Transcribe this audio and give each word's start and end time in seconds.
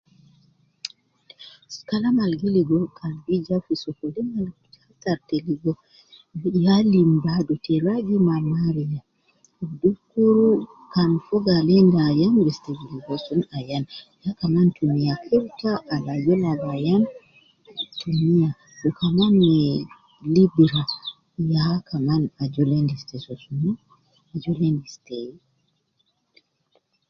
Kalam 1.87 2.15
al 2.23 2.33
gi 2.39 2.49
ligo 2.55 2.79
kan 2.97 3.13
gi 3.25 3.35
ja 3.47 3.57
fi 3.65 3.73
sokolin, 3.83 4.27
ita 4.91 5.13
te 5.27 5.35
ligo 5.47 5.71
ya 6.63 6.75
lim 6.91 7.09
badu 7.25 7.53
te 7.65 7.73
ragi 7.85 8.17
ma 8.27 8.35
mariya, 8.53 8.99
dukuru 9.81 10.49
kan 10.93 11.11
fogo 11.25 11.51
al 11.59 11.69
endi 11.77 11.97
ayan 12.09 12.33
bes 12.45 12.57
ta 12.63 12.71
bi 12.77 12.85
ligo 12.93 13.13
sun, 13.25 13.41
ayan, 13.57 13.83
ya 14.23 14.31
kaman 14.39 14.67
tumiya 14.75 15.13
kirta 15.25 15.71
al 15.93 16.05
ajol 16.15 16.41
ab 16.51 16.61
ayan 16.75 17.03
tumiya 17.99 18.49
wu 18.81 18.89
kaman 18.99 19.31
me 19.41 19.53
libira 20.33 20.81
ya 21.51 21.65
kaman 21.89 22.21
ajol 22.43 22.69
endis 22.79 23.01
te 23.09 23.15
soo 23.23 23.39
sunu, 23.43 23.69
ajol 24.35 24.59
endis 24.67 24.95
te 25.07 25.17